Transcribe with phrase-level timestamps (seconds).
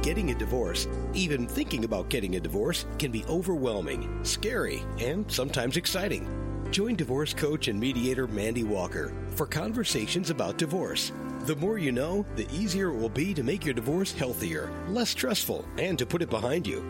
[0.00, 5.76] Getting a divorce, even thinking about getting a divorce, can be overwhelming, scary, and sometimes
[5.76, 6.28] exciting.
[6.70, 11.10] Join divorce coach and mediator Mandy Walker for conversations about divorce.
[11.40, 15.10] The more you know, the easier it will be to make your divorce healthier, less
[15.10, 16.84] stressful, and to put it behind you.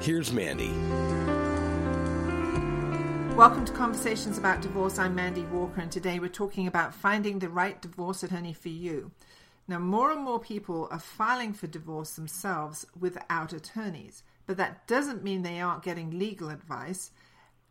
[0.00, 0.72] Here's Mandy.
[3.36, 4.98] Welcome to Conversations About Divorce.
[4.98, 9.10] I'm Mandy Walker, and today we're talking about finding the right divorce attorney for you.
[9.66, 15.24] Now, more and more people are filing for divorce themselves without attorneys, but that doesn't
[15.24, 17.10] mean they aren't getting legal advice.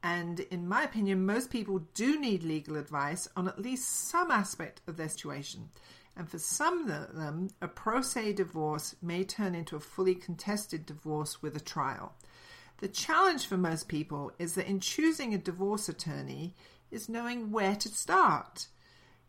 [0.01, 4.81] And in my opinion, most people do need legal advice on at least some aspect
[4.87, 5.69] of their situation.
[6.15, 10.85] And for some of them, a pro se divorce may turn into a fully contested
[10.85, 12.13] divorce with a trial.
[12.77, 16.55] The challenge for most people is that in choosing a divorce attorney
[16.91, 18.67] is knowing where to start.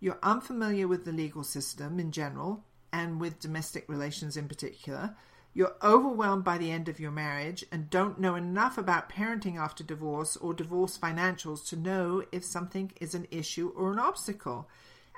[0.04, 5.16] You're unfamiliar with the legal system in general and with domestic relations in particular.
[5.54, 9.82] You're overwhelmed by the end of your marriage and don't know enough about parenting after
[9.82, 14.68] divorce or divorce financials to know if something is an issue or an obstacle.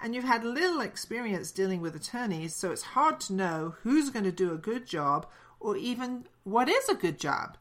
[0.01, 4.25] And you've had little experience dealing with attorneys, so it's hard to know who's going
[4.25, 5.27] to do a good job
[5.59, 7.59] or even what is a good job.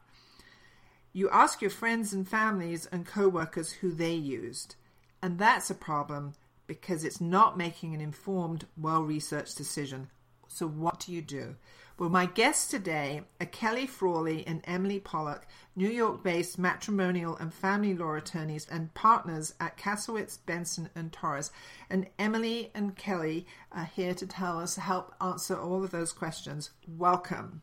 [1.12, 4.76] You ask your friends and families and co-workers who they used.
[5.20, 6.34] And that's a problem
[6.66, 10.08] because it's not making an informed, well-researched decision.
[10.48, 11.56] So what do you do?
[11.98, 17.94] Well, my guests today are Kelly Frawley and Emily Pollock, New York-based matrimonial and family
[17.94, 21.50] law attorneys and partners at Kasowitz, Benson and Torres.
[21.88, 26.70] And Emily and Kelly are here to tell us, help answer all of those questions.
[26.86, 27.62] Welcome.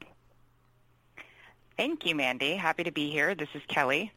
[1.78, 2.56] Thank you, Mandy.
[2.56, 3.36] Happy to be here.
[3.36, 4.12] This is Kelly.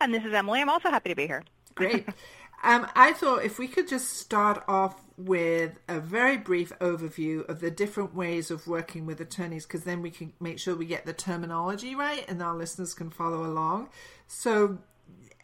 [0.00, 0.60] And this is Emily.
[0.60, 1.44] I'm also happy to be here.
[1.76, 2.06] Great.
[2.62, 7.60] Um, I thought if we could just start off with a very brief overview of
[7.60, 11.06] the different ways of working with attorneys, because then we can make sure we get
[11.06, 13.88] the terminology right and our listeners can follow along.
[14.26, 14.78] So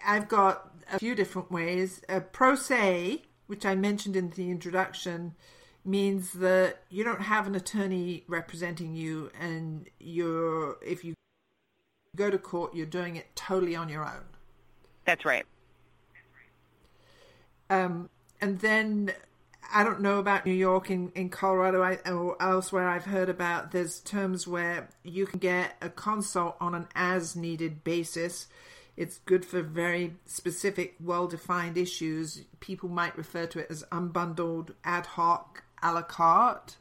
[0.04, 2.02] I've got a few different ways.
[2.08, 5.34] A pro se, which I mentioned in the introduction,
[5.86, 11.14] means that you don't have an attorney representing you and you're if you
[12.16, 14.24] go to court you're doing it totally on your own
[15.04, 15.46] that's right
[17.70, 18.08] um,
[18.40, 19.12] and then
[19.72, 23.72] I don't know about New York in, in Colorado I, or elsewhere I've heard about
[23.72, 28.48] there's terms where you can get a consult on an as needed basis
[28.96, 34.70] it's good for very specific well defined issues people might refer to it as unbundled
[34.84, 36.76] ad hoc a la carte?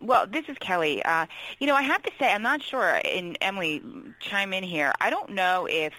[0.00, 1.02] Well, this is Kelly.
[1.02, 1.26] Uh,
[1.58, 3.82] you know, I have to say, I'm not sure, and Emily,
[4.20, 4.92] chime in here.
[5.00, 5.92] I don't know if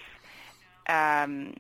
[0.88, 1.56] um,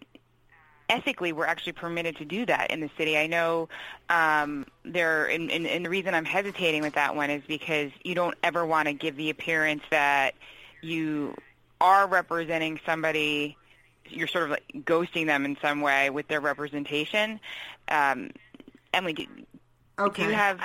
[0.89, 3.17] ethically we're actually permitted to do that in the city.
[3.17, 3.69] I know
[4.09, 8.15] um, there, and, and, and the reason I'm hesitating with that one is because you
[8.15, 10.35] don't ever want to give the appearance that
[10.81, 11.35] you
[11.81, 13.57] are representing somebody
[14.09, 17.39] you're sort of like ghosting them in some way with their representation.
[17.87, 18.31] Um,
[18.93, 19.25] Emily, do,
[19.99, 20.23] Okay.
[20.23, 20.59] Do you have?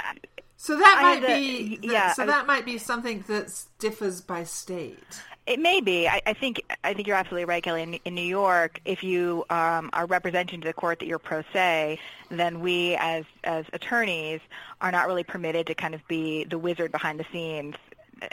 [0.60, 2.12] So that might be yeah.
[2.12, 5.22] So that might be something that differs by state.
[5.46, 6.08] It may be.
[6.08, 7.82] I, I think I think you're absolutely right, Kelly.
[7.82, 11.42] In, in New York, if you um, are representing to the court that you're pro
[11.52, 14.40] se, then we as as attorneys
[14.80, 17.76] are not really permitted to kind of be the wizard behind the scenes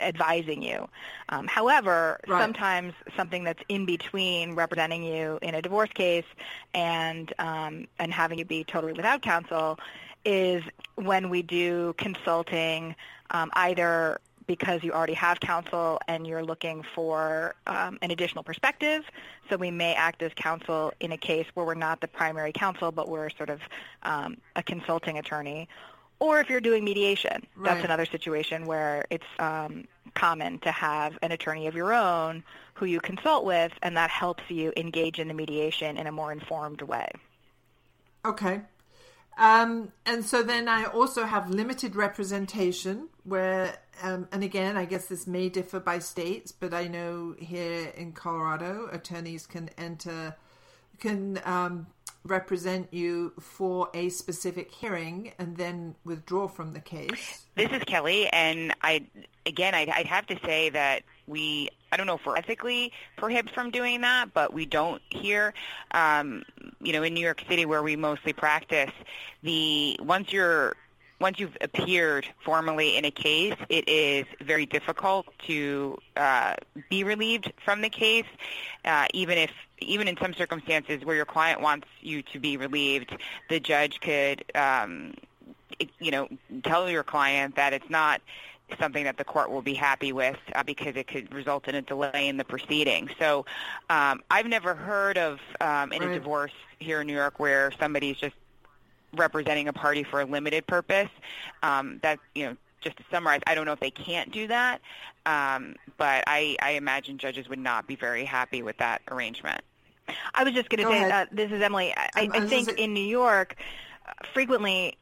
[0.00, 0.88] advising you.
[1.28, 2.42] Um, however, right.
[2.42, 6.24] sometimes something that's in between representing you in a divorce case
[6.74, 9.78] and um, and having you be totally without counsel
[10.26, 10.62] is
[10.96, 12.94] when we do consulting,
[13.30, 19.04] um, either because you already have counsel and you're looking for um, an additional perspective.
[19.48, 22.92] So we may act as counsel in a case where we're not the primary counsel,
[22.92, 23.60] but we're sort of
[24.02, 25.68] um, a consulting attorney.
[26.18, 27.64] Or if you're doing mediation, right.
[27.64, 29.84] that's another situation where it's um,
[30.14, 32.42] common to have an attorney of your own
[32.74, 36.32] who you consult with, and that helps you engage in the mediation in a more
[36.32, 37.08] informed way.
[38.24, 38.60] Okay.
[39.38, 45.06] Um, and so then I also have limited representation where, um, and again, I guess
[45.06, 50.36] this may differ by states, but I know here in Colorado, attorneys can enter
[50.98, 51.86] can um,
[52.24, 57.46] represent you for a specific hearing and then withdraw from the case.
[57.54, 59.06] This is Kelly, and I
[59.44, 63.54] again, I'd, I'd have to say that we I don't know if we're ethically prohibited
[63.54, 65.54] from doing that, but we don't here.
[65.92, 66.42] Um,
[66.80, 68.90] you know, in New York City, where we mostly practice,
[69.42, 70.76] the once you're
[71.20, 76.54] once you've appeared formally in a case, it is very difficult to uh,
[76.90, 78.26] be relieved from the case,
[78.84, 83.16] uh, even if even in some circumstances where your client wants you to be relieved,
[83.50, 85.12] the judge could, um,
[85.98, 86.28] you know,
[86.62, 88.22] tell your client that it's not
[88.80, 91.82] something that the court will be happy with uh, because it could result in a
[91.82, 93.08] delay in the proceeding.
[93.18, 93.46] So
[93.90, 96.10] um, I've never heard of um, in right.
[96.10, 98.34] a divorce here in New York where somebody's just
[99.14, 101.08] representing a party for a limited purpose.
[101.62, 104.80] Um, that you know, just to summarize, I don't know if they can't do that,
[105.24, 109.62] um, but I, I imagine judges would not be very happy with that arrangement.
[110.34, 111.92] I was just going to say, uh, this is Emily.
[111.96, 113.56] I, I, I think in New York,
[114.06, 114.96] uh, frequently,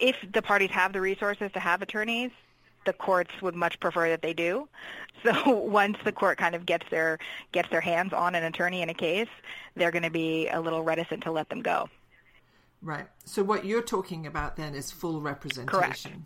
[0.00, 2.32] if the parties have the resources to have attorneys,
[2.88, 4.68] the courts would much prefer that they do.
[5.24, 7.18] So once the court kind of gets their
[7.50, 9.26] gets their hands on an attorney in a case,
[9.74, 11.88] they're going to be a little reticent to let them go.
[12.82, 13.08] Right.
[13.24, 16.24] So what you're talking about then is full representation.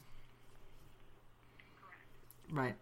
[2.50, 2.52] Correct.
[2.52, 2.74] Right.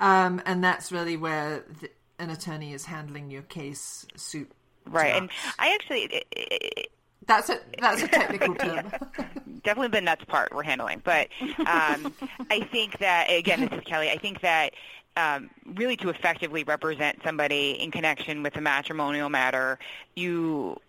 [0.00, 4.50] Um, and that's really where the, an attorney is handling your case suit.
[4.84, 5.14] Right.
[5.14, 5.30] And
[5.60, 6.02] I actually.
[6.06, 6.92] It, it,
[7.26, 8.90] that's a that's a technical term.
[9.62, 11.28] Definitely the nuts part we're handling, but
[11.58, 12.14] um,
[12.50, 14.10] I think that again, this is Kelly.
[14.10, 14.72] I think that
[15.16, 19.78] um, really to effectively represent somebody in connection with a matrimonial matter,
[20.16, 20.80] you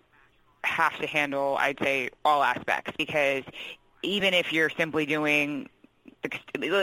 [0.64, 3.44] have to handle, I'd say, all aspects because
[4.04, 5.70] even if you're simply doing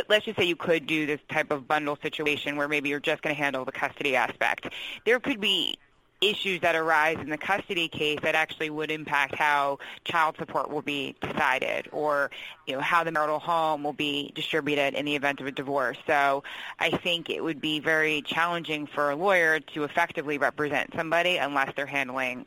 [0.09, 3.23] let's just say you could do this type of bundle situation where maybe you're just
[3.23, 4.69] going to handle the custody aspect.
[5.05, 5.79] There could be
[6.21, 10.83] issues that arise in the custody case that actually would impact how child support will
[10.83, 12.31] be decided or
[12.67, 15.99] you know how the marital home will be distributed in the event of a divorce.
[16.07, 16.43] So
[16.81, 21.73] I think it would be very challenging for a lawyer to effectively represent somebody unless
[21.77, 22.47] they're handling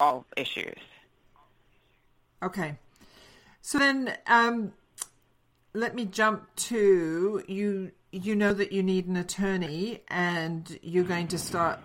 [0.00, 0.78] all issues.
[2.42, 2.76] Okay.
[3.60, 4.72] So then um,
[5.74, 7.92] let me jump to you.
[8.14, 11.80] You know that you need an attorney, and you're going to start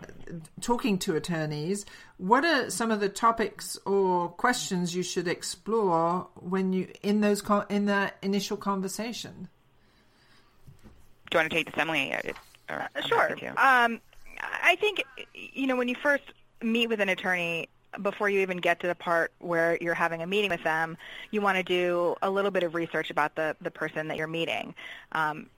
[0.59, 1.85] talking to attorneys.
[2.17, 7.41] What are some of the topics or questions you should explore when you in those
[7.69, 9.47] in that initial conversation?
[11.29, 12.13] Do you want to take this, Emily?
[12.69, 13.37] Or, sure.
[13.57, 14.01] Um,
[14.61, 15.03] I think
[15.33, 16.23] you know when you first
[16.61, 17.69] meet with an attorney,
[18.01, 20.97] before you even get to the part where you're having a meeting with them,
[21.31, 24.27] you want to do a little bit of research about the, the person that you're
[24.27, 24.75] meeting.
[25.13, 25.49] Um,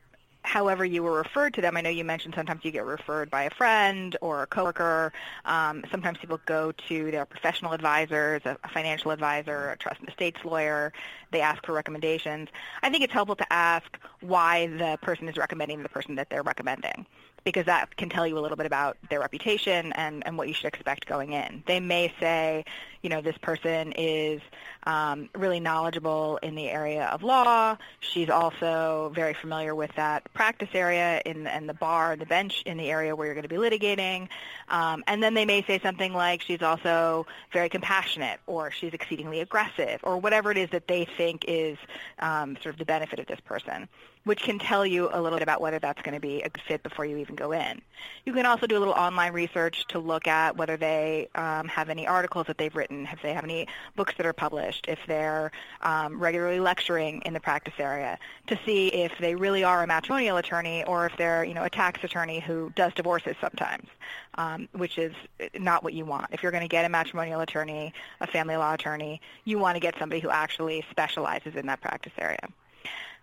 [0.49, 1.77] however you were referred to them.
[1.77, 5.13] I know you mentioned sometimes you get referred by a friend or a coworker.
[5.45, 10.43] Um, sometimes people go to their professional advisors, a, financial advisor, a trust and estates
[10.43, 10.91] lawyer.
[11.31, 12.49] They ask for recommendations.
[12.81, 16.41] I think it's helpful to ask why the person is recommending the person that they're
[16.41, 17.05] recommending
[17.43, 20.53] because that can tell you a little bit about their reputation and, and what you
[20.53, 21.63] should expect going in.
[21.67, 22.65] They may say,
[23.01, 24.41] you know, this person is
[24.83, 27.77] um, really knowledgeable in the area of law.
[27.99, 32.63] She's also very familiar with that practice area in and the bar, and the bench
[32.65, 34.27] in the area where you're going to be litigating.
[34.67, 39.39] Um, and then they may say something like she's also very compassionate or she's exceedingly
[39.39, 41.77] aggressive or whatever it is that they think is
[42.19, 43.87] um, sort of the benefit of this person
[44.25, 46.61] which can tell you a little bit about whether that's going to be a good
[46.67, 47.81] fit before you even go in.
[48.25, 51.89] You can also do a little online research to look at whether they um, have
[51.89, 55.51] any articles that they've written, if they have any books that are published, if they're
[55.81, 58.17] um, regularly lecturing in the practice area,
[58.47, 61.69] to see if they really are a matrimonial attorney or if they're, you know, a
[61.69, 63.87] tax attorney who does divorces sometimes,
[64.35, 65.13] um, which is
[65.57, 66.27] not what you want.
[66.31, 69.79] If you're going to get a matrimonial attorney, a family law attorney, you want to
[69.79, 72.47] get somebody who actually specializes in that practice area.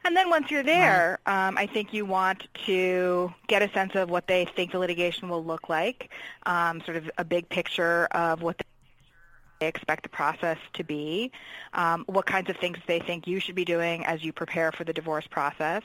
[0.04, 4.08] And then once you're there, um, I think you want to get a sense of
[4.08, 6.10] what they think the litigation will look like,
[6.44, 8.62] um, sort of a big picture of what
[9.58, 11.32] they expect the process to be,
[11.72, 14.84] um, what kinds of things they think you should be doing as you prepare for
[14.84, 15.82] the divorce process.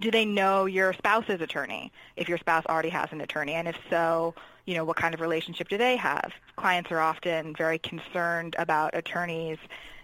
[0.00, 3.54] Do they know your spouse's attorney, if your spouse already has an attorney?
[3.54, 4.34] And if so,
[4.64, 6.32] you know, what kind of relationship do they have?
[6.56, 9.58] Clients are often very concerned about attorneys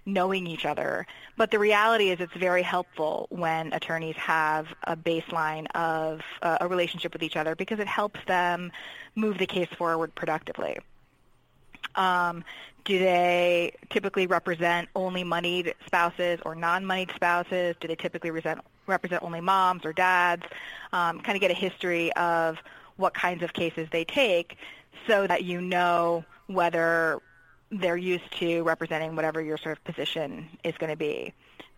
[0.07, 1.07] knowing each other.
[1.37, 6.69] But the reality is it's very helpful when attorneys have a baseline of uh, a
[6.69, 8.73] relationship with each other because it helps them
[9.15, 10.79] move the case forward productively.
[11.97, 12.45] Um,
[12.85, 17.77] do they typically represent only moneyed spouses or non-moneyed spouses?
[17.81, 20.43] Do they typically represent, represent only moms or dads?
[20.93, 22.59] Um, kind of get a history of
[22.97, 24.57] what kinds of cases they take
[25.07, 27.21] so that you know whether
[27.71, 31.33] they're used to representing whatever your sort of position is going to be.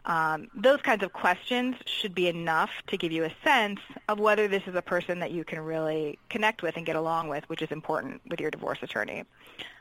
[0.05, 4.47] Um, those kinds of questions should be enough to give you a sense of whether
[4.47, 7.61] this is a person that you can really connect with and get along with, which
[7.61, 9.25] is important with your divorce attorney.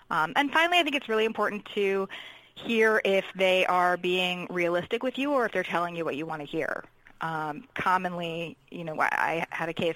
[0.09, 2.07] Um, and finally, I think it's really important to
[2.55, 6.25] hear if they are being realistic with you or if they're telling you what you
[6.25, 6.83] want to hear.
[7.21, 9.95] Um, commonly, you know, I had a case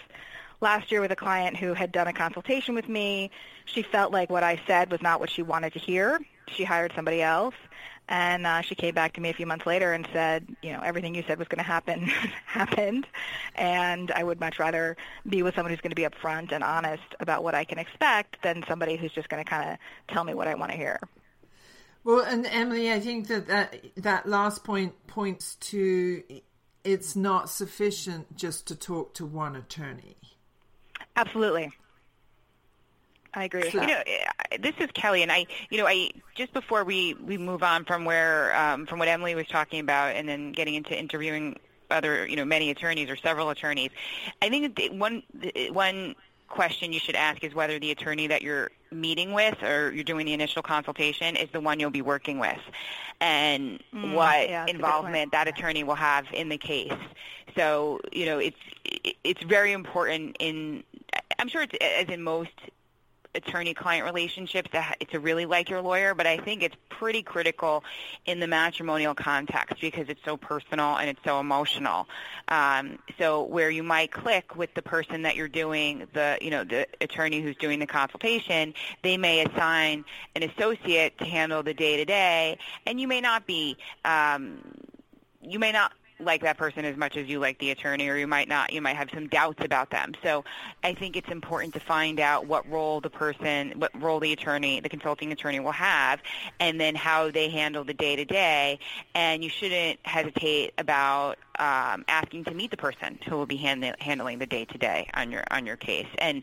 [0.61, 3.31] last year with a client who had done a consultation with me.
[3.65, 6.19] She felt like what I said was not what she wanted to hear.
[6.47, 7.55] She hired somebody else.
[8.09, 10.81] And uh, she came back to me a few months later and said, you know,
[10.81, 12.01] everything you said was going to happen
[12.45, 13.05] happened,
[13.53, 14.97] and I would much rather
[15.27, 18.41] be with someone who's going to be upfront and honest about what I can expect
[18.41, 19.77] than somebody who's just going to kind of
[20.13, 20.99] tell me what I want to hear.
[22.03, 26.23] Well, and Emily, I think that, that that last point points to
[26.83, 30.17] it's not sufficient just to talk to one attorney.
[31.15, 31.71] Absolutely.
[33.33, 33.69] I agree.
[33.71, 34.01] You know,
[34.59, 38.05] this is Kelly, and I, you know, I just before we we move on from
[38.05, 41.59] where um, from what Emily was talking about, and then getting into interviewing
[41.91, 43.91] other, you know, many attorneys or several attorneys.
[44.41, 45.24] I think one
[45.71, 46.15] one
[46.48, 50.25] question you should ask is whether the attorney that you're meeting with or you're doing
[50.25, 52.57] the initial consultation is the one you'll be working with
[53.21, 56.91] and mm, what yeah, involvement that attorney will have in the case.
[57.55, 58.57] So, you know, it's
[59.24, 60.83] it's very important in
[61.38, 62.50] I'm sure it's as in most
[63.36, 64.69] attorney-client relationships
[65.09, 67.83] to really like your lawyer, but I think it's pretty critical
[68.25, 72.07] in the matrimonial context because it's so personal and it's so emotional.
[72.48, 76.63] Um, so where you might click with the person that you're doing the, you know,
[76.63, 80.05] the attorney who's doing the consultation, they may assign
[80.36, 84.59] an associate to handle the day-to-day, and you may not be um,
[85.41, 88.27] you may not like that person as much as you like the attorney or you
[88.27, 90.13] might not you might have some doubts about them.
[90.23, 90.43] So
[90.83, 94.79] i think it's important to find out what role the person what role the attorney
[94.79, 96.21] the consulting attorney will have
[96.59, 98.79] and then how they handle the day to day
[99.15, 103.95] and you shouldn't hesitate about um, asking to meet the person who will be hand-
[103.99, 106.07] handling the day to day on your on your case.
[106.17, 106.41] And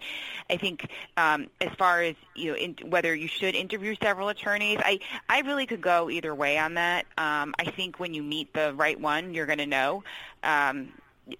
[0.50, 4.78] I think um, as far as you know, in, whether you should interview several attorneys,
[4.85, 7.06] I I really could go either way on that.
[7.18, 10.04] Um, I think when you meet the right one, you're going to know.
[10.42, 10.92] Um,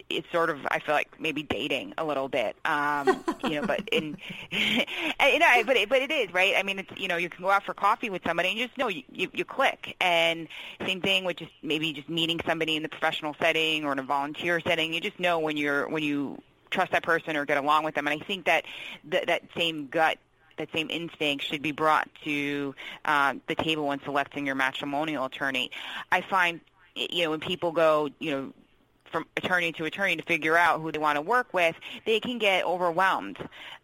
[0.09, 3.67] it's sort of I feel like maybe dating a little bit, um, you know.
[3.67, 4.17] But in
[4.51, 6.55] you know, but it, but it is right.
[6.57, 8.67] I mean, it's you know, you can go out for coffee with somebody and you
[8.67, 9.97] just know you, you you click.
[10.01, 10.49] And
[10.85, 14.03] same thing with just maybe just meeting somebody in the professional setting or in a
[14.03, 14.93] volunteer setting.
[14.93, 16.41] You just know when you're when you
[16.71, 18.07] trust that person or get along with them.
[18.07, 18.65] And I think that
[19.11, 20.19] th- that same gut
[20.59, 22.75] that same instinct should be brought to
[23.05, 25.71] um, the table when selecting your matrimonial attorney.
[26.11, 26.61] I find,
[26.95, 28.53] you know, when people go, you know,
[29.11, 32.39] from attorney to attorney to figure out who they want to work with, they can
[32.39, 33.39] get overwhelmed.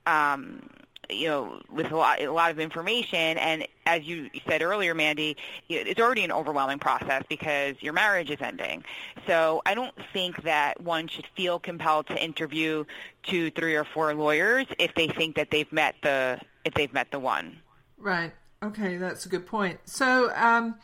[0.07, 0.69] Um,
[1.11, 5.37] you know, with a lot, a lot of information, and as you said earlier, Mandy,
[5.69, 8.85] it's already an overwhelming process because your marriage is ending.
[9.26, 12.85] So I don't think that one should feel compelled to interview
[13.25, 17.11] two, three, or four lawyers if they think that they've met the if they've met
[17.11, 17.59] the one.
[17.99, 18.33] Right.
[18.62, 19.81] Okay, that's a good point.
[19.85, 20.76] So, um,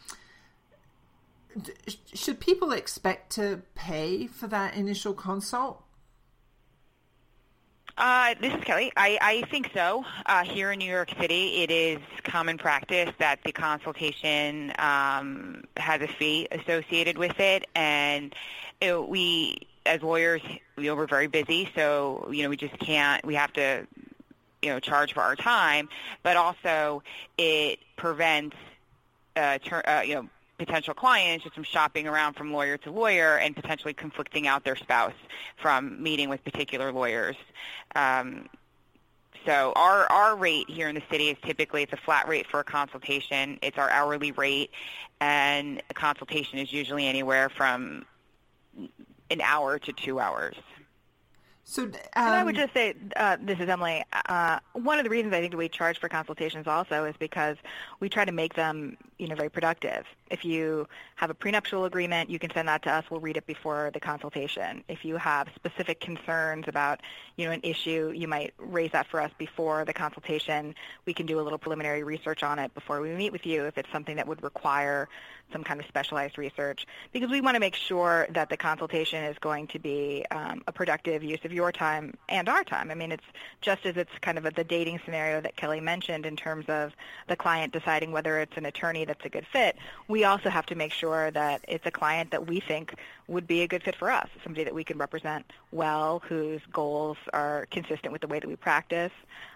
[2.15, 5.83] should people expect to pay for that initial consult?
[7.99, 8.93] Uh, this is Kelly.
[8.97, 10.05] I, I think so.
[10.25, 16.01] Uh, here in New York City, it is common practice that the consultation um, has
[16.01, 18.37] a fee associated with it, and
[18.81, 20.43] it, we, as lawyers,
[20.77, 23.27] you know, we're very busy, so you know we just can't.
[23.27, 23.85] We have to,
[24.63, 25.89] you know, charge for our time,
[26.23, 27.03] but also
[27.37, 28.57] it prevents,
[29.35, 33.39] uh, ter- uh, you know potential clients just from shopping around from lawyer to lawyer
[33.39, 35.15] and potentially conflicting out their spouse
[35.57, 37.37] from meeting with particular lawyers.
[37.95, 38.49] Um,
[39.47, 42.61] so our our rate here in the city is typically it's a flat rate for
[42.61, 43.59] a consultation.
[43.63, 44.71] It's our hourly rate,
[45.21, 48.05] and a consultation is usually anywhere from
[49.31, 50.57] an hour to two hours.
[51.71, 54.03] So, um, and I would um, just say, uh, this is Emily.
[54.27, 57.59] Uh, one of the reasons I think that we charge for consultations also is because
[58.01, 60.07] we try to make them, you know, very productive.
[60.31, 63.05] If you have a prenuptial agreement, you can send that to us.
[63.11, 64.83] We'll read it before the consultation.
[64.89, 67.01] If you have specific concerns about,
[67.37, 70.75] you know, an issue, you might raise that for us before the consultation.
[71.05, 73.77] We can do a little preliminary research on it before we meet with you if
[73.77, 75.07] it's something that would require
[75.53, 79.39] some kind of specialized research because we want to make sure that the consultation is
[79.39, 82.91] going to be um, a productive use of your time and our time.
[82.91, 83.25] I mean, it's
[83.61, 86.93] just as it's kind of a, the dating scenario that Kelly mentioned in terms of
[87.29, 89.77] the client deciding whether it's an attorney that's a good fit.
[90.09, 92.95] We also have to make sure that it's a client that we think
[93.27, 97.17] would be a good fit for us, somebody that we can represent well, whose goals
[97.33, 99.13] are consistent with the way that we practice.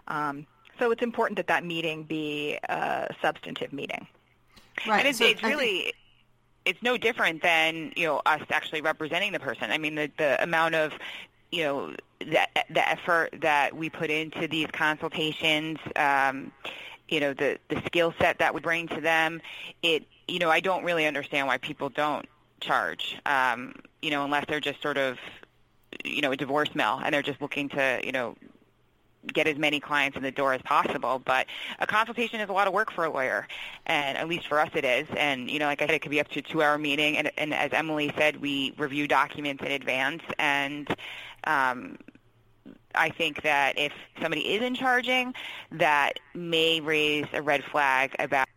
[0.08, 0.46] Um,
[0.78, 4.06] So it's important that that meeting be a substantive meeting.
[4.86, 5.00] Right.
[5.00, 5.96] And it's, so it's really think...
[6.64, 9.70] it's no different than you know us actually representing the person.
[9.70, 10.92] I mean, the the amount of
[11.50, 15.78] you know the the effort that we put into these consultations.
[15.96, 16.52] Um,
[17.08, 19.40] you know the the skill set that we bring to them.
[19.82, 22.26] It you know I don't really understand why people don't
[22.60, 23.18] charge.
[23.26, 25.18] Um, you know unless they're just sort of
[26.04, 28.34] you know a divorce mill and they're just looking to you know
[29.26, 31.20] get as many clients in the door as possible.
[31.24, 31.46] But
[31.78, 33.46] a consultation is a lot of work for a lawyer,
[33.86, 35.06] and at least for us it is.
[35.16, 37.16] And you know, like I said, it could be up to a two-hour meeting.
[37.16, 40.22] And, and as Emily said, we review documents in advance.
[40.38, 40.88] And
[41.44, 41.98] um,
[42.94, 45.34] I think that if somebody isn't charging,
[45.70, 48.48] that may raise a red flag about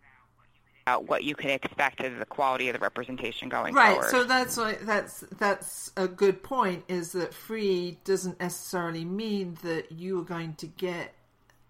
[0.85, 4.03] about what you can expect of the quality of the representation going right, forward.
[4.03, 4.11] Right.
[4.11, 6.83] So that's like, that's that's a good point.
[6.87, 11.15] Is that free doesn't necessarily mean that you are going to get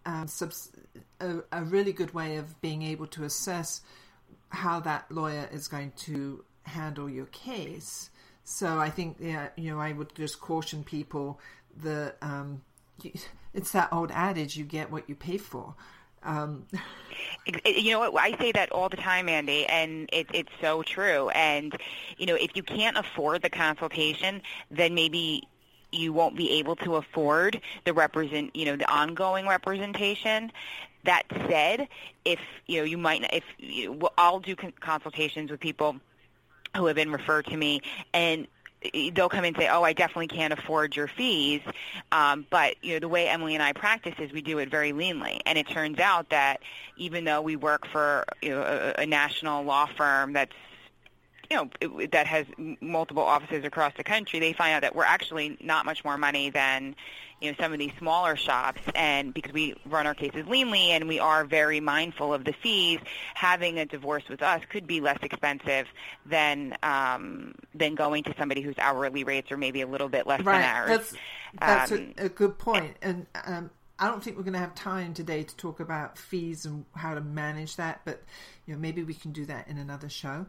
[0.05, 0.71] um, subs-
[1.21, 3.81] a, a really good way of being able to assess
[4.49, 8.09] how that lawyer is going to handle your case.
[8.43, 11.39] So I think yeah, you know I would just caution people
[11.77, 12.63] that um,
[13.53, 15.75] it's that old adage: you get what you pay for.
[16.25, 16.65] Um,
[17.65, 18.21] you know what?
[18.21, 21.29] I say that all the time, Mandy, and it, it's so true.
[21.29, 21.75] And
[22.17, 24.41] you know, if you can't afford the consultation,
[24.71, 25.43] then maybe
[25.91, 30.51] you won't be able to afford the represent, you know, the ongoing representation.
[31.03, 31.87] That said,
[32.25, 35.97] if you know, you might, if you know, I'll do consultations with people
[36.75, 37.81] who have been referred to me,
[38.13, 38.47] and
[39.13, 41.61] they'll come and say, "Oh, I definitely can't afford your fees,"
[42.11, 44.91] um, but you know the way Emily and I practice is we do it very
[44.91, 46.61] leanly, and it turns out that
[46.97, 50.55] even though we work for you know, a, a national law firm that's
[51.49, 51.69] you know
[52.11, 52.45] that has
[52.81, 56.49] multiple offices across the country, they find out that we're actually not much more money
[56.49, 56.95] than
[57.41, 61.07] you know some of these smaller shops and because we run our cases leanly and
[61.07, 62.99] we are very mindful of the fees
[63.33, 65.87] having a divorce with us could be less expensive
[66.25, 70.41] than um than going to somebody whose hourly rates are maybe a little bit less
[70.43, 70.61] right.
[70.61, 71.13] than ours that's
[71.59, 74.75] that's um, a, a, good point and um I don't think we're going to have
[74.75, 78.21] time today to talk about fees and how to manage that, but
[78.65, 80.47] you know maybe we can do that in another show.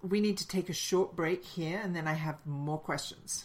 [0.00, 3.44] We need to take a short break here, and then I have more questions.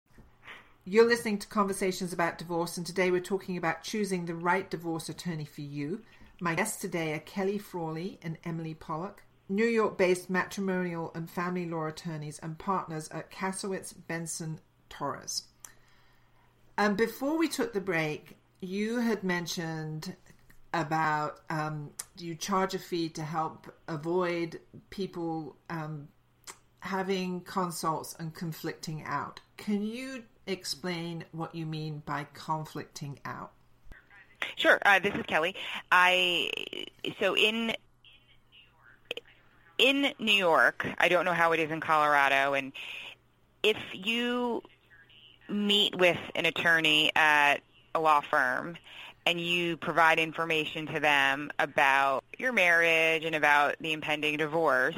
[0.91, 5.07] You're listening to Conversations About Divorce, and today we're talking about choosing the right divorce
[5.07, 6.01] attorney for you.
[6.41, 11.65] My guests today are Kelly Frawley and Emily Pollock, New York based matrimonial and family
[11.65, 15.43] law attorneys and partners at Kasowitz Benson Torres.
[16.77, 20.17] And before we took the break, you had mentioned
[20.73, 26.09] about um, do you charge a fee to help avoid people um,
[26.81, 29.39] having consults and conflicting out.
[29.55, 33.51] Can you explain what you mean by conflicting out?
[34.55, 34.79] Sure.
[34.85, 35.55] Uh, this is Kelly.
[35.91, 36.49] I
[37.19, 37.73] so in
[39.77, 42.71] in New York, I don't know how it is in Colorado, and
[43.63, 44.61] if you
[45.49, 47.57] meet with an attorney at
[47.93, 48.77] a law firm
[49.25, 54.95] and you provide information to them about your marriage and about the impending divorce,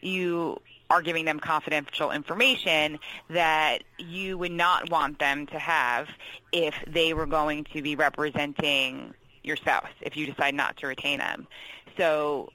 [0.00, 2.98] you are giving them confidential information
[3.30, 6.08] that you would not want them to have
[6.52, 11.18] if they were going to be representing your spouse if you decide not to retain
[11.18, 11.46] them.
[11.96, 12.50] So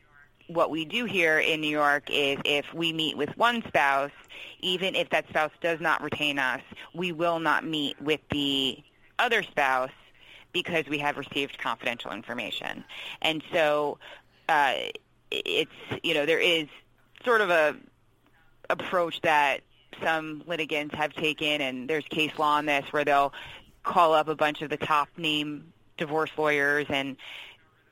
[0.48, 4.12] what we do here in New York is if we meet with one spouse,
[4.62, 6.62] even if that spouse does not retain us,
[6.94, 8.80] we will not meet with the
[9.20, 9.92] other spouse
[10.52, 12.84] because we have received confidential information.
[13.22, 14.00] And so
[14.48, 14.74] uh,
[15.30, 15.72] it's,
[16.04, 16.68] you know, there is
[17.24, 17.76] sort of a
[18.70, 19.62] approach that
[20.04, 23.34] some litigants have taken, and there's case law on this where they'll
[23.84, 27.18] call up a bunch of the top name divorce lawyers and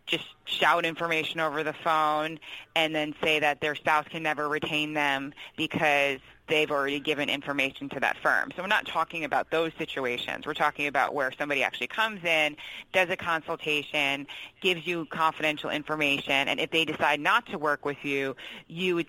[0.05, 2.39] just shout information over the phone
[2.75, 7.89] and then say that their spouse can never retain them because they've already given information
[7.89, 8.51] to that firm.
[8.55, 10.45] So we're not talking about those situations.
[10.45, 12.55] We're talking about where somebody actually comes in,
[12.93, 14.27] does a consultation,
[14.61, 18.35] gives you confidential information, and if they decide not to work with you,
[18.67, 19.03] you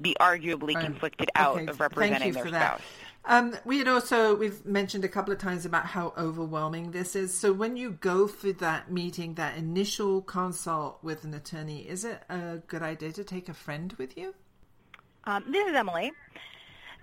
[0.00, 1.66] be arguably conflicted out okay.
[1.66, 2.80] of representing their spouse.
[3.24, 7.34] Um, we had also we've mentioned a couple of times about how overwhelming this is.
[7.34, 12.22] So when you go for that meeting, that initial consult with an attorney, is it
[12.30, 14.34] a good idea to take a friend with you?
[15.24, 16.12] Um, this is Emily.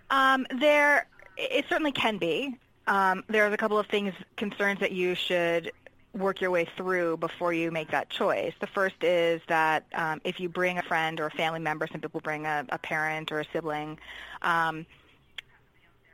[0.10, 1.08] Um, there,
[1.38, 2.58] it certainly can be.
[2.88, 5.72] Um, there's a couple of things, concerns that you should
[6.20, 8.54] work your way through before you make that choice.
[8.60, 12.02] The first is that um, if you bring a friend or a family member, some
[12.02, 14.00] people bring a, a parent or a sibling,
[14.42, 14.86] um,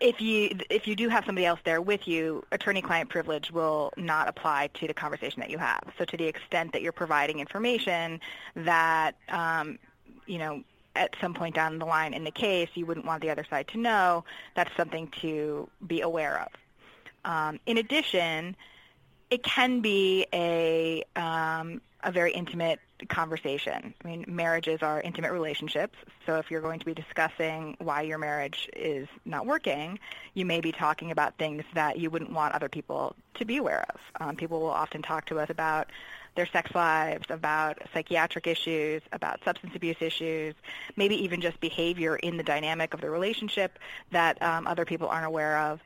[0.04, 4.28] if you if you do have somebody else there with you, attorney-client privilege will not
[4.28, 5.82] apply to the conversation that you have.
[5.98, 8.20] So to the extent that you're providing information
[8.56, 9.80] that um,
[10.26, 10.63] you know
[10.96, 13.68] at some point down the line in the case you wouldn't want the other side
[13.70, 16.50] to know, that's something to be aware of.
[17.26, 18.56] Um, in addition,
[19.34, 23.93] it can be a um, a very intimate conversation.
[24.04, 28.19] I mean, marriages are intimate relationships, so if you're going to be discussing why your
[28.19, 29.98] marriage is not working,
[30.36, 33.86] you may be talking about things that you wouldn't want other people to be aware
[33.89, 34.00] of.
[34.22, 35.88] Um, people will often talk to us about
[36.36, 40.54] their sex lives, about psychiatric issues, about substance abuse issues,
[40.96, 43.80] maybe even just behavior in the dynamic of the relationship
[44.12, 45.80] that um, other people aren't aware of.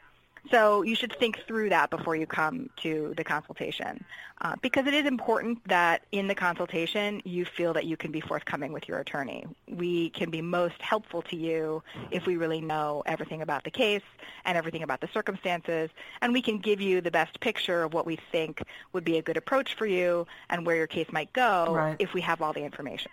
[0.51, 4.03] So you should think through that before you come to the consultation,
[4.41, 8.21] uh, because it is important that in the consultation you feel that you can be
[8.21, 9.45] forthcoming with your attorney.
[9.67, 14.03] We can be most helpful to you if we really know everything about the case
[14.45, 15.89] and everything about the circumstances,
[16.21, 18.61] and we can give you the best picture of what we think
[18.93, 21.95] would be a good approach for you and where your case might go right.
[21.99, 23.11] if we have all the information.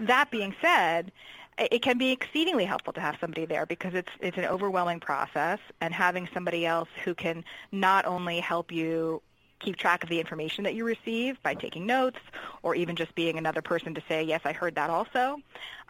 [0.00, 1.12] That being said,
[1.58, 5.58] it can be exceedingly helpful to have somebody there because it's it's an overwhelming process
[5.80, 9.22] and having somebody else who can not only help you
[9.60, 12.18] keep track of the information that you receive by taking notes
[12.62, 15.40] or even just being another person to say yes I heard that also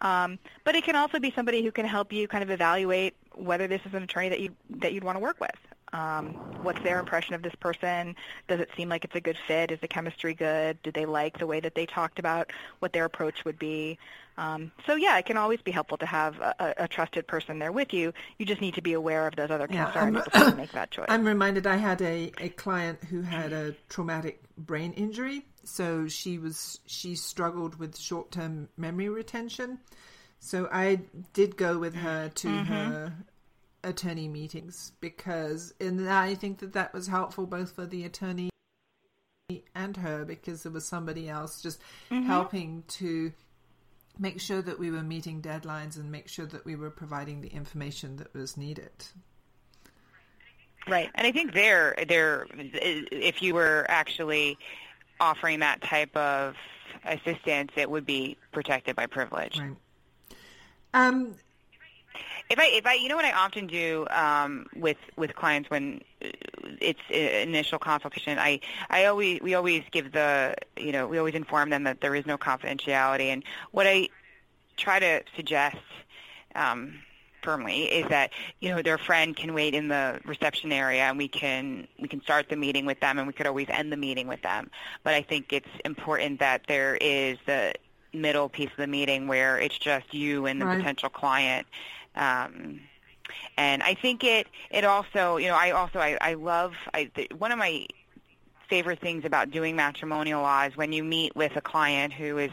[0.00, 3.66] um, but it can also be somebody who can help you kind of evaluate whether
[3.66, 5.57] this is an attorney that you that you'd want to work with
[5.94, 8.16] um, what's their impression of this person?
[8.48, 9.70] Does it seem like it's a good fit?
[9.70, 10.83] Is the chemistry good?
[10.83, 13.98] Do they like the way that they talked about what their approach would be?
[14.37, 17.70] Um, so yeah, it can always be helpful to have a, a, trusted person there
[17.70, 18.12] with you.
[18.37, 20.90] You just need to be aware of those other concerns yeah, before you make that
[20.90, 21.07] choice.
[21.09, 26.38] I'm reminded I had a, a client who had a traumatic brain injury, so she
[26.38, 29.78] was she struggled with short term memory retention.
[30.40, 31.02] So I
[31.33, 32.72] did go with her to mm-hmm.
[32.72, 33.12] her
[33.84, 38.50] attorney meetings because and I think that that was helpful both for the attorney
[39.74, 42.26] and her because there was somebody else just mm-hmm.
[42.26, 43.32] helping to
[44.18, 47.48] make sure that we were meeting deadlines and make sure that we were providing the
[47.48, 49.08] information that was needed.
[50.86, 54.58] Right, and I think there, there, if you were actually
[55.18, 56.54] offering that type of
[57.04, 59.58] assistance, it would be protected by privilege.
[59.58, 59.76] Right.
[60.92, 61.34] Um,
[62.50, 66.02] if I, if I, you know what I often do um, with with clients when
[66.80, 71.70] it's initial consultation, I, I always, we always give the, you know, we always inform
[71.70, 74.09] them that there is no confidentiality, and what I
[74.76, 75.76] try to suggest.
[76.54, 77.00] Um,
[77.42, 78.30] firmly is that
[78.61, 82.22] you know their friend can wait in the reception area and we can we can
[82.22, 84.70] start the meeting with them and we could always end the meeting with them
[85.02, 87.74] but i think it's important that there is the
[88.14, 90.78] middle piece of the meeting where it's just you and the right.
[90.78, 91.66] potential client
[92.16, 92.81] um,
[93.57, 97.53] and I think it it also you know I also I, I love I, one
[97.53, 97.87] of my
[98.68, 102.50] favorite things about doing matrimonial law is when you meet with a client who is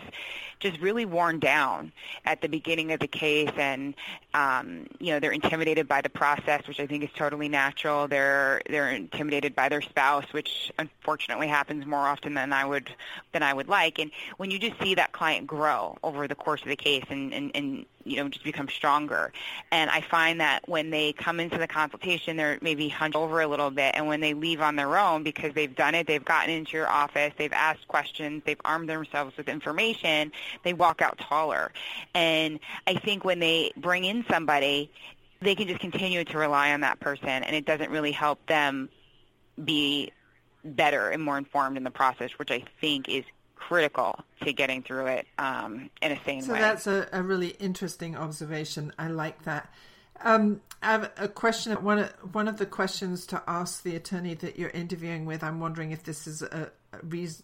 [0.60, 1.91] just really worn down
[2.26, 3.95] at the beginning of the case and
[4.34, 8.08] um, you know they're intimidated by the process which I think is totally natural.
[8.08, 12.93] They're they're intimidated by their spouse which unfortunately happens more often than I would
[13.32, 13.97] than I would like.
[14.00, 17.34] And when you just see that client grow over the course of the case and
[17.34, 19.31] and, and you know just become stronger.
[19.71, 23.47] And i find that when they come into the consultation they're maybe hunched over a
[23.47, 23.93] little bit.
[23.95, 26.89] And when they leave on their own because they've done it they've gotten into your
[26.89, 30.31] office they've asked questions they've armed themselves with information
[30.63, 31.71] they walk out taller.
[32.13, 34.89] And i think when they bring in somebody
[35.41, 38.89] they can just continue to rely on that person and it doesn't really help them
[39.63, 40.11] be
[40.63, 43.25] better and more informed in the process which i think is
[43.67, 46.60] critical to getting through it um, in a sane so way.
[46.60, 48.91] So that's a, a, really interesting observation.
[48.97, 49.71] I like that.
[50.24, 51.74] Um, I have a question.
[51.84, 55.43] One of, one of the questions to ask the attorney that you're interviewing with.
[55.43, 57.43] I'm wondering if this is a, a reason.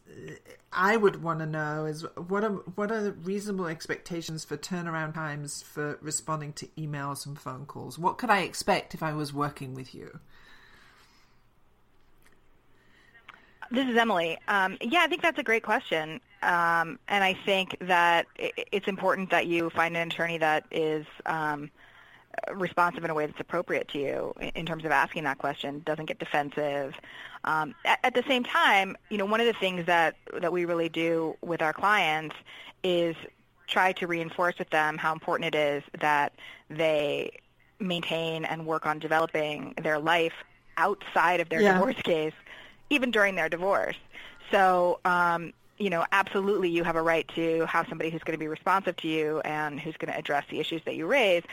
[0.73, 5.13] I would want to know is what are what are the reasonable expectations for turnaround
[5.13, 7.97] times for responding to emails and phone calls.
[7.97, 10.19] What could I expect if I was working with you?
[13.71, 14.37] This is Emily.
[14.47, 16.21] Um, yeah, I think that's a great question.
[16.41, 21.69] Um, and I think that it's important that you find an attorney that is um,
[22.53, 26.05] responsive in a way that's appropriate to you in terms of asking that question, doesn't
[26.05, 26.93] get defensive.
[27.43, 30.65] Um, at, at, the same time, you know, one of the things that, that we
[30.65, 32.35] really do with our clients
[32.83, 33.15] is
[33.67, 36.33] try to reinforce with them how important it is that
[36.69, 37.31] they
[37.79, 40.33] maintain and work on developing their life
[40.77, 41.73] outside of their yeah.
[41.73, 42.33] divorce case,
[42.89, 43.97] even during their divorce.
[44.51, 48.39] So, um, you know, absolutely you have a right to have somebody who's going to
[48.39, 51.43] be responsive to you and who's going to address the issues that you raise.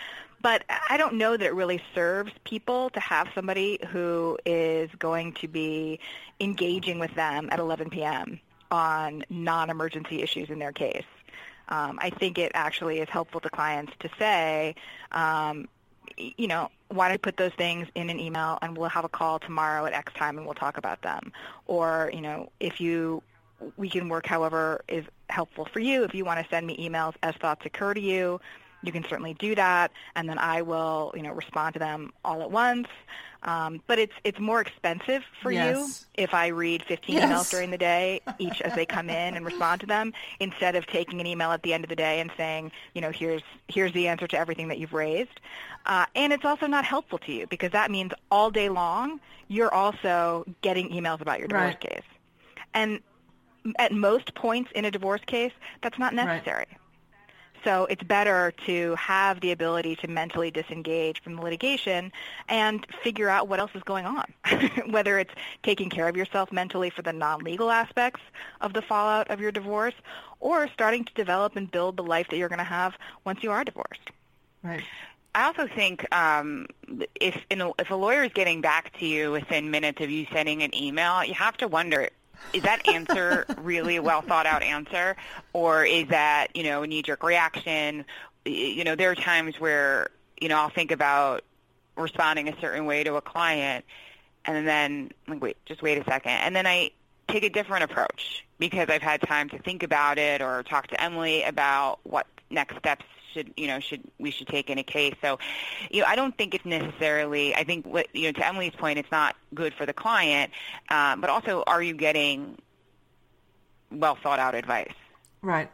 [0.41, 5.33] But I don't know that it really serves people to have somebody who is going
[5.35, 6.01] to be
[6.41, 8.41] engaging with them at 11 p.m.
[8.71, 11.05] on non-emergency issues in their case.
[11.69, 14.75] Um, I think it actually is helpful to clients to say,
[15.13, 15.67] um,
[16.17, 19.09] you know, why don't you put those things in an email and we'll have a
[19.09, 21.33] call tomorrow at X time and we'll talk about them.
[21.67, 23.23] Or, you know, if you
[23.77, 26.05] we can work however is helpful for you.
[26.05, 28.41] If you want to send me emails as thoughts occur to you,
[28.85, 32.43] you can certainly do that, and then I will, you know, respond to them all
[32.43, 32.89] at once.
[33.43, 36.07] Um, but it's it's more expensive for yes.
[36.17, 37.31] you if I read 15 yes.
[37.31, 40.87] emails during the day, each as they come in, and respond to them, instead of
[40.87, 43.93] taking an email at the end of the day and saying, you know, here's here's
[43.93, 45.41] the answer to everything that you've raised.
[45.87, 49.73] Uh, and it's also not helpful to you because that means all day long you're
[49.73, 51.81] also getting emails about your divorce right.
[51.81, 52.03] case.
[52.73, 53.01] And
[53.79, 56.67] at most points in a divorce case, that's not necessary.
[56.71, 56.79] Right.
[57.65, 62.13] So it's better to have the ability to mentally disengage from the litigation
[62.49, 64.25] and figure out what else is going on,
[64.91, 68.21] whether it's taking care of yourself mentally for the non-legal aspects
[68.61, 69.95] of the fallout of your divorce
[70.41, 73.51] or starting to develop and build the life that you're going to have once you
[73.51, 74.11] are divorced.
[74.63, 74.83] Right.
[75.35, 76.67] I also think um,
[77.21, 80.63] if a, if a lawyer is getting back to you within minutes of you sending
[80.63, 82.09] an email, you have to wonder
[82.53, 85.17] is that answer really a well thought out answer?
[85.53, 88.05] Or is that you know a knee jerk reaction
[88.45, 90.09] you know there are times where
[90.41, 91.43] you know i'll think about
[91.97, 93.85] responding a certain way to a client
[94.45, 96.33] and then like wait just wait a second.
[96.33, 96.91] And then i
[97.29, 101.01] take a different approach because i've had time to think about it or talk to
[101.01, 105.15] emily about what next steps should you know should we should take in a case.
[105.21, 105.39] So,
[105.91, 107.55] you know, I don't think it's necessarily.
[107.55, 110.53] I think what you know to Emily's point, it's not good for the client,
[110.91, 112.59] um, but also, are you getting
[113.91, 114.95] well thought out advice?
[115.43, 115.71] Right.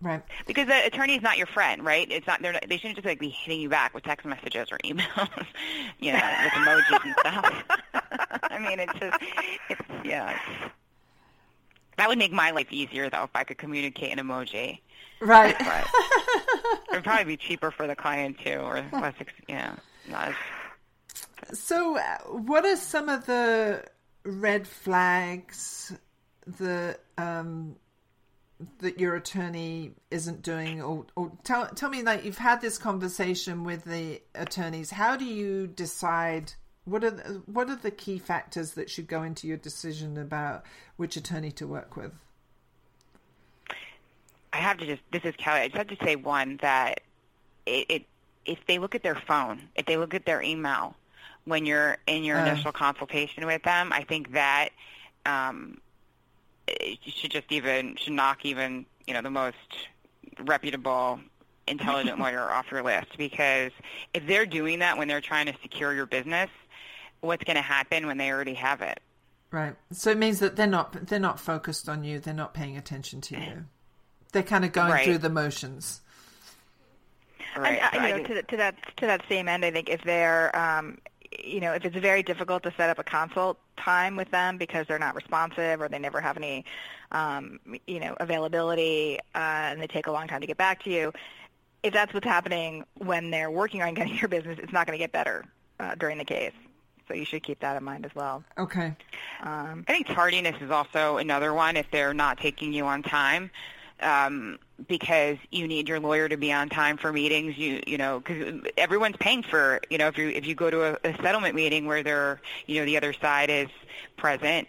[0.00, 0.22] Right.
[0.46, 2.06] Because the attorney is not your friend, right?
[2.08, 2.40] It's not.
[2.40, 5.44] They're not, they shouldn't just like be hitting you back with text messages or emails,
[5.98, 7.64] you know, with emojis and stuff.
[8.44, 9.18] I mean, it's just,
[9.68, 10.30] it's yeah.
[10.36, 10.72] It's,
[11.98, 14.80] that would make my life easier though if I could communicate an emoji.
[15.20, 15.56] Right.
[15.58, 15.86] But
[16.92, 19.14] it'd probably be cheaper for the client too, or less,
[19.48, 19.74] yeah,
[20.08, 20.34] not as.
[21.58, 23.84] So, uh, what are some of the
[24.24, 25.92] red flags
[26.58, 27.76] that um,
[28.78, 33.64] that your attorney isn't doing, or, or tell tell me like you've had this conversation
[33.64, 34.90] with the attorneys.
[34.90, 36.52] How do you decide?
[36.88, 40.64] What are the, what are the key factors that should go into your decision about
[40.96, 42.12] which attorney to work with?
[44.52, 45.60] I have to just this is Kelly.
[45.60, 47.00] I just have to say one that
[47.66, 48.06] it, it
[48.46, 50.96] if they look at their phone, if they look at their email
[51.44, 54.70] when you're in your uh, initial consultation with them, I think that
[55.26, 55.80] um,
[56.66, 59.56] it should just even should knock even you know the most
[60.40, 61.20] reputable
[61.66, 63.72] intelligent lawyer off your list because
[64.14, 66.50] if they're doing that when they're trying to secure your business,
[67.20, 69.00] what's going to happen when they already have it?
[69.50, 69.74] Right.
[69.92, 72.20] So it means that they're not they're not focused on you.
[72.20, 73.64] They're not paying attention to you.
[74.32, 75.04] They're kind of going right.
[75.04, 76.02] through the motions.
[77.56, 77.80] Right.
[77.92, 80.54] And, uh, you know, to, to that to that same end, I think if they're,
[80.54, 80.98] um,
[81.42, 84.86] you know, if it's very difficult to set up a consult time with them because
[84.86, 86.64] they're not responsive or they never have any,
[87.12, 89.38] um, you know, availability uh,
[89.72, 91.12] and they take a long time to get back to you,
[91.82, 95.02] if that's what's happening when they're working on getting your business, it's not going to
[95.02, 95.44] get better
[95.80, 96.52] uh, during the case.
[97.08, 98.44] So you should keep that in mind as well.
[98.56, 98.94] Okay.
[99.42, 103.50] Um, I think tardiness is also another one if they're not taking you on time
[104.00, 107.56] um, because you need your lawyer to be on time for meetings.
[107.58, 110.82] You you know because everyone's paying for you know if you if you go to
[110.84, 113.68] a, a settlement meeting where they're you know the other side is
[114.16, 114.68] present.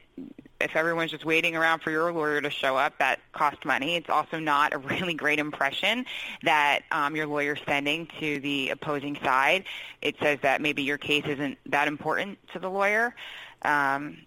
[0.60, 3.96] If everyone's just waiting around for your lawyer to show up, that costs money.
[3.96, 6.06] It's also not a really great impression
[6.44, 9.64] that um, your lawyer's sending to the opposing side.
[10.02, 13.16] It says that maybe your case isn't that important to the lawyer.
[13.62, 14.18] Um,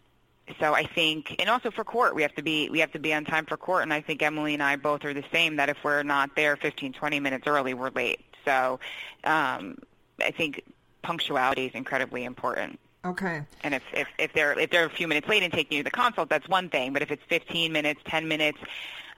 [0.60, 3.14] so I think, and also for court, we have to be we have to be
[3.14, 3.82] on time for court.
[3.82, 5.56] And I think Emily and I both are the same.
[5.56, 8.20] That if we're not there 15, 20 minutes early, we're late.
[8.44, 8.80] So
[9.24, 9.78] um,
[10.20, 10.62] I think
[11.02, 12.78] punctuality is incredibly important.
[13.04, 13.42] Okay.
[13.64, 15.90] And if, if if they're if they're a few minutes late and taking you to
[15.90, 16.92] the consult, that's one thing.
[16.92, 18.58] But if it's 15 minutes, 10 minutes,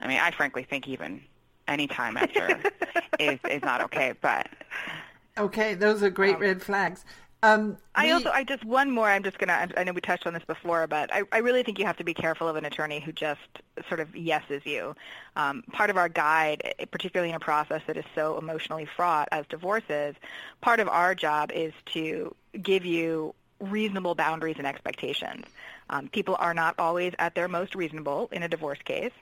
[0.01, 1.21] I mean, I frankly think even
[1.67, 2.61] any time after
[3.19, 4.13] is is not okay.
[4.19, 4.47] But
[5.37, 7.05] Okay, those are great um, red flags.
[7.43, 9.07] Um, I also, I just one more.
[9.07, 9.69] I'm just gonna.
[9.77, 12.03] I know we touched on this before, but I, I really think you have to
[12.03, 13.41] be careful of an attorney who just
[13.87, 14.95] sort of yeses you.
[15.35, 19.45] Um, part of our guide, particularly in a process that is so emotionally fraught as
[19.47, 20.15] divorce is,
[20.61, 25.45] part of our job is to give you reasonable boundaries and expectations.
[25.89, 29.13] Um, people are not always at their most reasonable in a divorce case,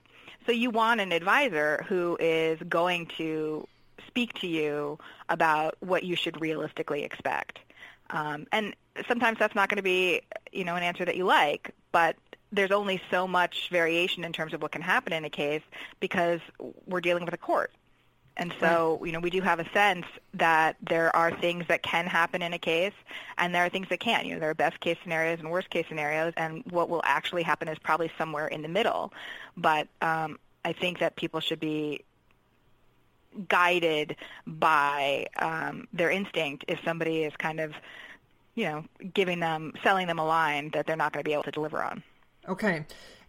[0.46, 3.67] so you want an advisor who is going to
[4.08, 7.60] speak to you about what you should realistically expect.
[8.10, 8.76] Um, and
[9.08, 12.15] sometimes that's not going to be, you know, an answer that you like, but
[12.52, 15.63] there's only so much variation in terms of what can happen in a case
[16.00, 16.39] because
[16.86, 17.72] we're dealing with a court.
[18.38, 22.08] And so, you know, we do have a sense that there are things that can
[22.08, 22.93] happen in a case
[23.38, 24.26] and there are things that can't.
[24.26, 27.43] You know, there are best case scenarios and worst case scenarios and what will actually
[27.43, 29.13] happen is probably somewhere in the middle.
[29.56, 32.04] But um, I think that people should be
[33.48, 34.15] guided
[34.48, 37.74] by um, their instinct if somebody is kind of,
[38.56, 41.43] you know, giving them, selling them a line that they're not going to be able
[41.43, 42.02] to deliver on.
[42.48, 42.86] Okay.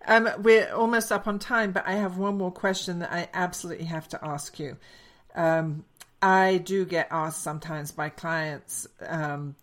[0.07, 3.87] Um, we're almost up on time, but I have one more question that I absolutely
[3.87, 4.77] have to ask you.
[5.35, 5.85] Um,
[6.21, 8.87] I do get asked sometimes by clients.
[9.01, 9.57] Um,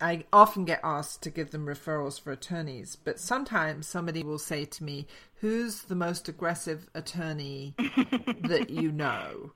[0.00, 4.66] I often get asked to give them referrals for attorneys, but sometimes somebody will say
[4.66, 5.06] to me,
[5.40, 9.52] who's the most aggressive attorney that you know?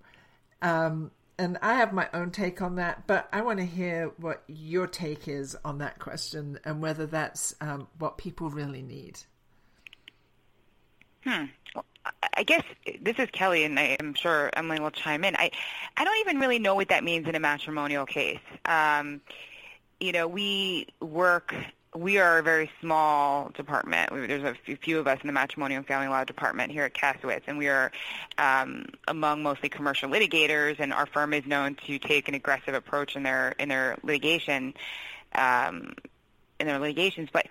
[0.63, 4.43] Um, and I have my own take on that, but I want to hear what
[4.47, 9.19] your take is on that question and whether that's um, what people really need.
[11.25, 11.47] Hmm.
[11.75, 11.85] Well,
[12.35, 12.65] I guess
[13.01, 15.37] this is Kelly, and I am sure Emily will chime in.
[15.37, 15.51] I,
[15.97, 18.41] I don't even really know what that means in a matrimonial case.
[18.65, 19.21] Um,
[20.01, 21.55] you know, we work
[21.95, 24.11] we are a very small department.
[24.13, 27.43] There's a few of us in the matrimonial and family law department here at Kasowitz,
[27.47, 27.91] and we are
[28.39, 30.77] um, among mostly commercial litigators.
[30.79, 34.75] And our firm is known to take an aggressive approach in their in their litigation.
[35.35, 35.95] Um,
[36.61, 37.47] in their litigations, but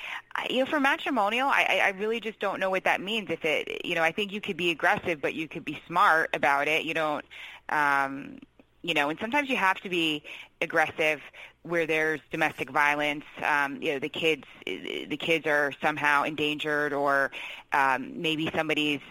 [0.50, 3.30] you know, for matrimonial, I, I really just don't know what that means.
[3.30, 6.30] If it, you know, I think you could be aggressive, but you could be smart
[6.34, 6.84] about it.
[6.84, 7.26] You don't,
[7.70, 8.40] um,
[8.82, 10.24] you know, and sometimes you have to be
[10.62, 11.22] aggressive
[11.64, 17.32] where there's domestic violence, um, you know, the kids the kids are somehow endangered, or
[17.74, 19.02] um, maybe somebody's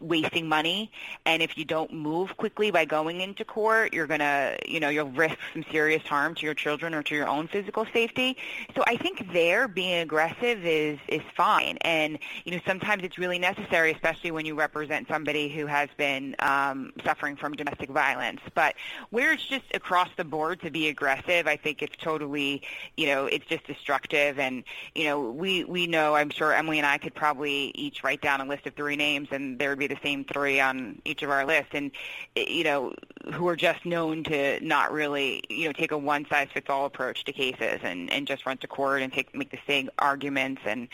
[0.00, 0.90] wasting money.
[1.26, 4.88] And if you don't move quickly by going into court you're going to you know
[4.88, 8.36] you'll risk some serious harm to your children or to your own physical safety.
[8.76, 11.78] So i think there being aggressive is is fine.
[11.82, 16.36] And you know sometimes it's really necessary especially when you represent somebody who has been
[16.38, 18.40] um, suffering from domestic violence.
[18.54, 18.74] But
[19.10, 22.62] where it's just across the board to be aggressive i think it's totally
[22.96, 24.38] you know it's just destructive.
[24.38, 28.20] And you know we we know i'm sure emily and i could probably each write
[28.20, 31.22] down a list of three names and there would be the same three on each
[31.22, 31.90] of our lists, and
[32.36, 32.94] you know,
[33.32, 36.86] who are just known to not really, you know, take a one size fits all
[36.86, 40.62] approach to cases and and just run to court and take make the same arguments
[40.64, 40.88] and.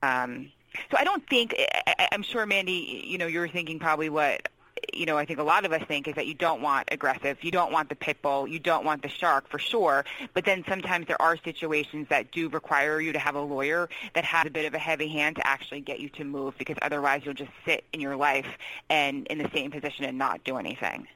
[0.00, 0.52] Um,
[0.92, 3.02] so I don't think I, I'm sure, Mandy.
[3.04, 4.48] You know, you're thinking probably what
[4.94, 7.42] you know, I think a lot of us think is that you don't want aggressive,
[7.42, 10.04] you don't want the pit bull, you don't want the shark for sure.
[10.34, 14.24] But then sometimes there are situations that do require you to have a lawyer that
[14.24, 17.22] has a bit of a heavy hand to actually get you to move because otherwise
[17.24, 18.46] you'll just sit in your life
[18.88, 21.06] and in the same position and not do anything.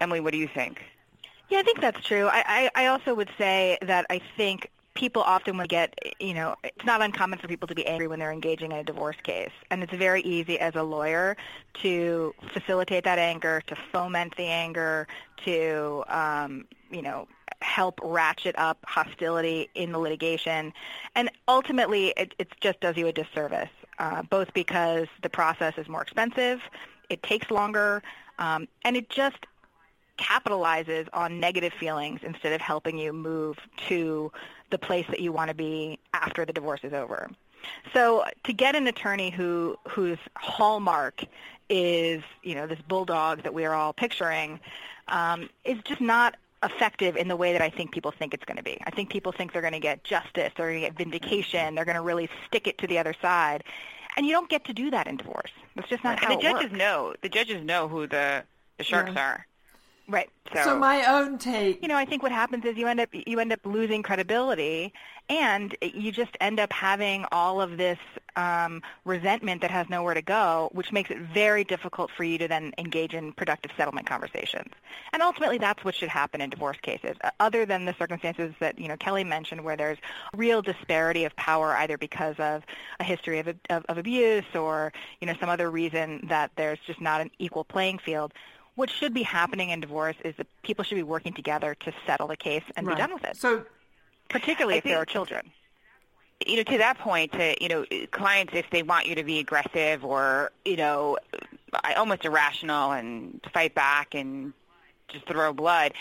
[0.00, 0.82] Emily, what do you think?
[1.48, 2.26] Yeah, I think that's true.
[2.26, 6.54] I, I, I also would say that I think people often would get, you know,
[6.62, 9.50] it's not uncommon for people to be angry when they're engaging in a divorce case.
[9.70, 11.36] And it's very easy as a lawyer
[11.82, 15.08] to facilitate that anger, to foment the anger,
[15.44, 17.26] to, um, you know,
[17.60, 20.72] help ratchet up hostility in the litigation.
[21.16, 25.88] And ultimately, it, it just does you a disservice, uh, both because the process is
[25.88, 26.60] more expensive,
[27.10, 28.02] it takes longer,
[28.38, 29.46] um, and it just
[30.18, 34.30] capitalizes on negative feelings instead of helping you move to
[34.74, 37.30] the place that you want to be after the divorce is over.
[37.92, 41.22] So to get an attorney who whose hallmark
[41.70, 44.58] is you know this bulldog that we are all picturing
[45.06, 46.34] um, is just not
[46.64, 48.76] effective in the way that I think people think it's going to be.
[48.84, 51.84] I think people think they're going to get justice, they're going to get vindication, they're
[51.84, 53.62] going to really stick it to the other side,
[54.16, 55.52] and you don't get to do that in divorce.
[55.76, 56.76] That's just not how and the judges works.
[56.84, 57.14] know.
[57.22, 58.42] The judges know who the
[58.78, 59.22] the sharks Yeah.
[59.28, 59.46] are.
[60.06, 60.28] Right.
[60.54, 61.80] So, So my own take.
[61.80, 64.92] you know, I think what happens is you end up you end up losing credibility,
[65.30, 67.98] and you just end up having all of this
[68.36, 72.46] um, resentment that has nowhere to go, which makes it very difficult for you to
[72.46, 74.70] then engage in productive settlement conversations.
[75.14, 77.16] And ultimately, that's what should happen in divorce cases.
[77.24, 79.98] Uh, Other than the circumstances that you know Kelly mentioned, where there's
[80.36, 82.62] real disparity of power, either because of
[83.00, 84.92] a history of, of, of abuse or
[85.22, 88.34] you know some other reason that there's just not an equal playing field
[88.76, 92.26] what should be happening in divorce is that people should be working together to settle
[92.28, 92.96] the case and Right.
[92.96, 93.36] be done with it.
[93.36, 93.64] So,
[94.28, 95.50] particularly I if there are children.
[96.46, 99.38] you know, to that point, to you know, clients if they want you to be
[99.38, 101.16] aggressive or you know,
[101.96, 104.52] almost irrational and fight back and
[105.08, 105.92] just throw blood,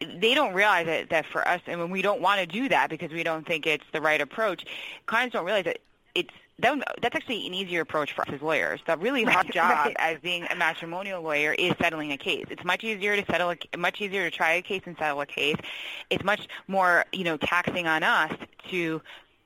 [0.00, 2.88] they don't realize that, that for us, and when we don't want to do that
[2.88, 4.64] because we don't think it's the right approach,
[5.06, 5.78] clients don't realize that
[6.14, 8.80] it's that, that's actually an easier approach for us as lawyers.
[8.86, 9.96] The really hard Right, job right.
[9.98, 12.46] as being a matrimonial lawyer is settling a case.
[12.50, 15.26] It's much easier to settle, a, much easier to try a case and settle a
[15.26, 15.56] case.
[16.10, 18.32] It's much more, you know, taxing on us
[18.70, 19.00] to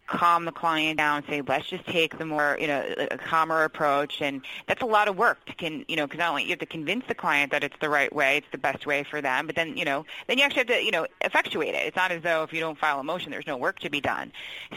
[0.06, 4.22] calm the client down, say, let's just take the more, you know, a calmer approach.
[4.22, 6.58] And that's a lot of work to can, you know, because not only you have
[6.60, 9.46] to convince the client that it's the right way, it's the best way for them,
[9.46, 11.86] but then, you know, then you actually have to, you know, effectuate it.
[11.86, 14.00] It's not as though if you don't file a motion, there's no work to be
[14.00, 14.32] done.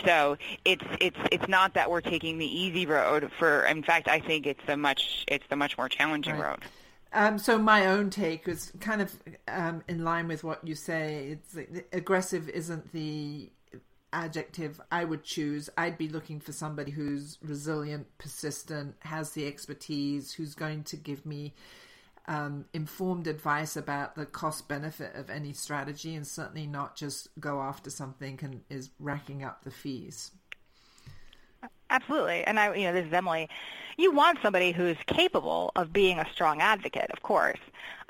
[0.05, 4.19] So it's, it's, it's not that we're taking the easy road for, in fact, I
[4.19, 6.49] think it's the much, it's the much more challenging Right.
[6.49, 6.59] road.
[7.11, 9.15] Um, so my own take is kind of
[9.47, 11.29] um, in line with what you say.
[11.29, 13.49] It's like, aggressive isn't the
[14.13, 15.69] adjective I would choose.
[15.77, 21.25] I'd be looking for somebody who's resilient, persistent, has the expertise, who's going to give
[21.25, 21.53] me
[22.27, 27.61] um, informed advice about the cost benefit of any strategy, and certainly not just go
[27.61, 30.31] after something and is racking up the fees.
[31.89, 32.43] Absolutely.
[32.43, 33.49] And I, you know, this is Emily.
[33.97, 37.59] You want somebody who's capable of being a strong advocate, of course.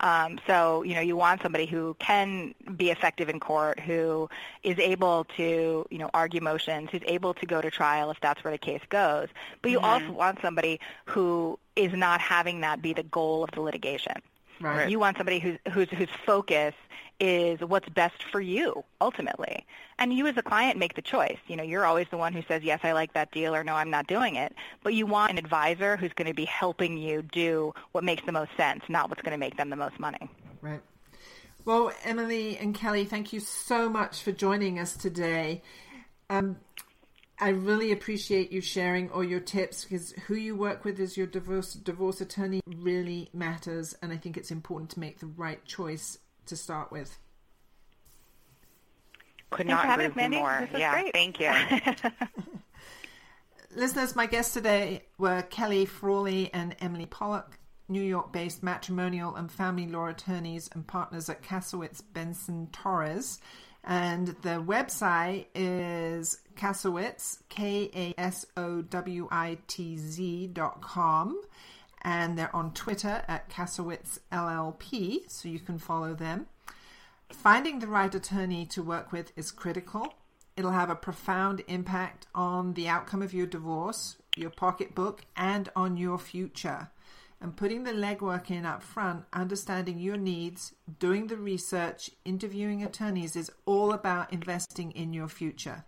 [0.01, 4.29] Um, so, you know, you want somebody who can be effective in court, who
[4.63, 8.43] is able to, you know, argue motions, who's able to go to trial if that's
[8.43, 9.27] where the case goes.
[9.61, 13.61] But you also want somebody who is not having that be the goal of the
[13.61, 14.21] litigation.
[14.59, 14.89] Right.
[14.89, 16.73] You want somebody whose whose whose focus
[17.19, 19.65] is what's best for you ultimately,
[19.97, 21.37] and you as a client make the choice.
[21.47, 23.75] You know, you're always the one who says yes, I like that deal, or no,
[23.75, 24.53] I'm not doing it.
[24.83, 28.31] But you want an advisor who's going to be helping you do what makes the
[28.31, 30.29] most sense, not what's going to make them the most money.
[30.61, 30.81] Right.
[31.65, 35.61] Well, Emily and Kelly, thank you so much for joining us today.
[36.29, 36.57] Um,
[37.41, 41.27] I really appreciate you sharing all your tips because who you work with as your
[41.27, 46.17] divorce divorce attorney really matters, and I think it's important to make the right choice
[46.47, 47.17] to start with.
[49.51, 50.37] Could Thanks not for agree us, Mandy.
[50.37, 50.67] more.
[50.71, 51.13] This yeah, great.
[51.13, 51.51] thank you.
[53.75, 59.51] Listeners, my guests today were Kelly Frawley and Emily Pollock, New York based matrimonial and
[59.51, 63.39] family law attorneys and partners at Kasowitz Benson Torres.
[63.83, 71.41] And the website is Kasowitz, K A S O W I T Z dot com.
[72.01, 76.47] And they're on Twitter at Kasowitz LLP, so you can follow them.
[77.29, 80.13] Finding the right attorney to work with is critical.
[80.55, 85.95] It'll have a profound impact on the outcome of your divorce, your pocketbook, and on
[85.95, 86.89] your future.
[87.41, 93.35] And putting the legwork in up front, understanding your needs, doing the research, interviewing attorneys
[93.37, 95.85] is all about investing in your future.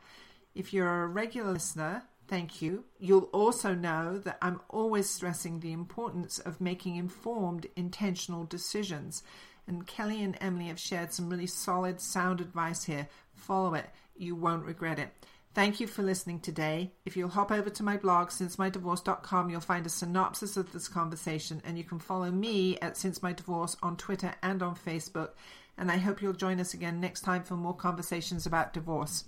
[0.56, 2.86] If you're a regular listener, thank you.
[3.00, 9.22] You'll also know that I'm always stressing the importance of making informed, intentional decisions.
[9.68, 13.10] And Kelly and Emily have shared some really solid, sound advice here.
[13.34, 15.10] Follow it, you won't regret it.
[15.54, 16.94] Thank you for listening today.
[17.04, 21.62] If you'll hop over to my blog, sincemydivorce.com, you'll find a synopsis of this conversation,
[21.66, 25.32] and you can follow me at Since My Divorce on Twitter and on Facebook.
[25.78, 29.26] And I hope you'll join us again next time for more conversations about divorce.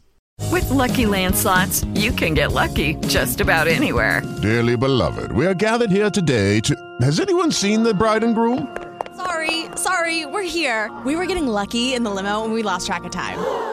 [0.50, 4.22] With Lucky Land slots, you can get lucky just about anywhere.
[4.42, 6.96] Dearly beloved, we are gathered here today to.
[7.02, 8.76] Has anyone seen the bride and groom?
[9.18, 10.90] Sorry, sorry, we're here.
[11.06, 13.73] We were getting lucky in the limo and we lost track of time.